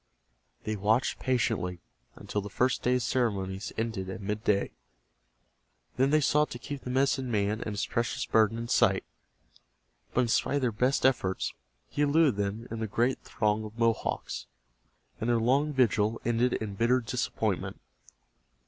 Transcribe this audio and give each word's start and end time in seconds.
They 0.63 0.75
watched 0.75 1.19
patiently 1.19 1.79
until 2.15 2.41
the 2.41 2.49
first 2.49 2.81
day's 2.81 3.03
ceremony 3.03 3.61
ended 3.77 4.09
at 4.09 4.19
midday. 4.19 4.71
Then 5.95 6.09
they 6.09 6.21
sought 6.21 6.49
to 6.49 6.57
keep 6.57 6.81
the 6.81 6.89
medicine 6.89 7.29
man 7.29 7.61
and 7.61 7.73
his 7.75 7.85
precious 7.85 8.25
burden 8.25 8.57
in 8.57 8.67
sight, 8.67 9.03
but 10.15 10.21
in 10.21 10.27
spite 10.27 10.55
of 10.55 10.61
their 10.61 10.71
best 10.71 11.05
efforts 11.05 11.53
he 11.87 12.01
eluded 12.01 12.37
them 12.37 12.67
in 12.71 12.79
the 12.79 12.87
great 12.87 13.21
throng 13.21 13.63
of 13.63 13.77
Mohawks, 13.77 14.47
and 15.19 15.29
their 15.29 15.37
long 15.37 15.71
vigil 15.71 16.19
ended 16.25 16.53
in 16.53 16.73
bitter 16.73 16.99
disappointment. 17.01 17.79